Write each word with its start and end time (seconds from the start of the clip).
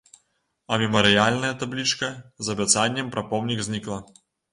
А 0.71 0.77
мемарыяльная 0.83 1.51
таблічка 1.63 2.09
з 2.47 2.55
абяцаннем 2.57 3.13
пра 3.17 3.25
помнік 3.35 3.61
знікла. 3.69 4.01